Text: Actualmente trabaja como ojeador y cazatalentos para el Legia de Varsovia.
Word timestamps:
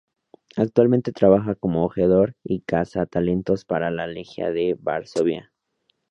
Actualmente 0.57 1.11
trabaja 1.11 1.53
como 1.53 1.85
ojeador 1.85 2.35
y 2.43 2.61
cazatalentos 2.61 3.65
para 3.65 3.89
el 3.89 3.97
Legia 4.15 4.49
de 4.49 4.75
Varsovia. 4.79 5.53